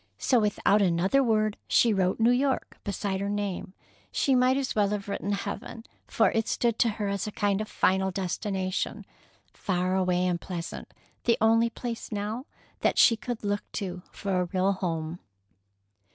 [0.17, 3.75] So, without another word, she wrote "New York" beside her name.
[4.11, 7.61] She might as well have written "Heaven," for it stood to her as a kind
[7.61, 9.05] of final destination,
[9.53, 10.91] far away and pleasant,
[11.25, 12.47] the only place now
[12.79, 15.19] that she could look to for a real home.